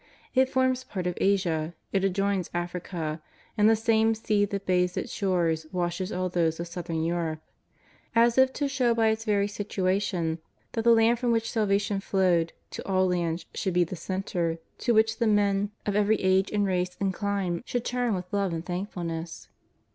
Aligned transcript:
It 0.33 0.49
forms 0.49 0.83
part 0.83 1.05
of 1.05 1.13
Asia, 1.21 1.75
it 1.93 2.03
adjoins 2.03 2.49
Africa, 2.55 3.21
and 3.55 3.69
the 3.69 3.75
same 3.75 4.15
sea 4.15 4.45
that 4.45 4.65
bathes 4.65 4.97
its 4.97 5.13
shore 5.13 5.53
washes 5.71 6.11
all 6.11 6.27
those 6.27 6.59
of 6.59 6.65
southern 6.67 7.03
Europe; 7.03 7.39
as 8.15 8.35
if 8.35 8.51
to 8.53 8.67
show 8.67 8.95
by 8.95 9.09
its 9.09 9.25
very 9.25 9.47
situation 9.47 10.39
that 10.71 10.85
the 10.85 10.89
Land 10.91 11.19
from 11.19 11.31
which 11.31 11.51
salvation 11.51 11.99
flowed 11.99 12.51
to 12.71 12.87
all 12.87 13.05
lands 13.09 13.45
should 13.53 13.75
be 13.75 13.83
the 13.83 13.95
centre 13.95 14.57
to 14.79 14.91
which 14.95 15.19
the 15.19 15.27
men 15.27 15.69
of 15.85 15.95
every 15.95 16.15
109 16.15 16.45
110 16.49 16.49
JESUS 16.49 16.49
OF 16.49 16.49
NAZARETH. 16.49 16.49
age 16.49 16.55
and 16.55 16.65
race 16.65 16.97
and 16.99 17.13
clime 17.13 17.63
should 17.67 17.85
turn 17.85 18.15
with 18.15 18.33
love 18.33 18.53
and 18.53 18.65
thank 18.65 18.89
fulness. 18.89 19.49